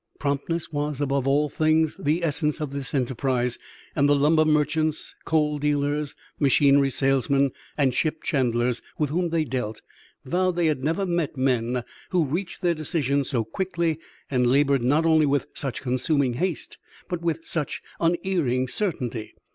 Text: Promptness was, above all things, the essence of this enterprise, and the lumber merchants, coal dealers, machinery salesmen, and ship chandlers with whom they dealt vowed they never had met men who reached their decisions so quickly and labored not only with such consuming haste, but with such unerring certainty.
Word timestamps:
Promptness 0.17 0.71
was, 0.71 0.99
above 0.99 1.27
all 1.27 1.47
things, 1.47 1.95
the 1.97 2.23
essence 2.23 2.59
of 2.59 2.73
this 2.73 2.95
enterprise, 2.95 3.59
and 3.95 4.09
the 4.09 4.15
lumber 4.15 4.45
merchants, 4.45 5.13
coal 5.25 5.59
dealers, 5.59 6.15
machinery 6.39 6.89
salesmen, 6.89 7.51
and 7.77 7.93
ship 7.93 8.23
chandlers 8.23 8.81
with 8.97 9.11
whom 9.11 9.29
they 9.29 9.43
dealt 9.43 9.83
vowed 10.25 10.55
they 10.55 10.73
never 10.73 11.03
had 11.03 11.09
met 11.09 11.37
men 11.37 11.83
who 12.09 12.25
reached 12.25 12.63
their 12.63 12.73
decisions 12.73 13.29
so 13.29 13.43
quickly 13.45 13.99
and 14.31 14.47
labored 14.47 14.81
not 14.81 15.05
only 15.05 15.27
with 15.27 15.45
such 15.53 15.83
consuming 15.83 16.33
haste, 16.33 16.79
but 17.07 17.21
with 17.21 17.45
such 17.45 17.79
unerring 17.99 18.67
certainty. 18.67 19.35